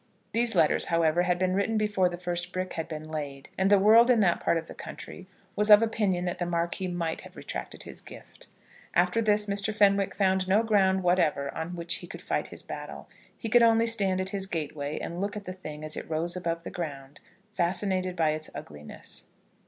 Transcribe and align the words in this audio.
These 0.31 0.55
letters, 0.55 0.85
however, 0.85 1.21
had 1.21 1.37
been 1.37 1.53
written 1.53 1.77
before 1.77 2.09
the 2.09 2.17
first 2.17 2.51
brick 2.51 2.73
had 2.73 2.87
been 2.87 3.07
laid, 3.07 3.49
and 3.55 3.69
the 3.69 3.77
world 3.77 4.09
in 4.09 4.19
that 4.21 4.39
part 4.39 4.57
of 4.57 4.65
the 4.65 4.73
country 4.73 5.27
was 5.55 5.69
of 5.69 5.83
opinion 5.83 6.25
that 6.25 6.39
the 6.39 6.47
Marquis 6.47 6.87
might 6.87 7.21
have 7.21 7.35
retracted 7.35 7.83
his 7.83 8.01
gift. 8.01 8.47
After 8.95 9.21
this 9.21 9.45
Mr. 9.45 9.71
Fenwick 9.71 10.15
found 10.15 10.47
no 10.47 10.63
ground 10.63 11.03
whatever 11.03 11.55
on 11.55 11.75
which 11.75 11.97
he 11.97 12.07
could 12.07 12.23
fight 12.23 12.47
his 12.47 12.63
battle. 12.63 13.09
He 13.37 13.47
could 13.47 13.61
only 13.61 13.85
stand 13.85 14.19
at 14.19 14.29
his 14.29 14.47
gateway, 14.47 14.97
and 14.97 15.21
look 15.21 15.37
at 15.37 15.43
the 15.43 15.53
thing 15.53 15.83
as 15.83 15.95
it 15.95 16.09
rose 16.09 16.35
above 16.35 16.63
the 16.63 16.71
ground, 16.71 17.19
fascinated 17.51 18.15
by 18.15 18.31
its 18.31 18.49
ugliness. 18.55 19.25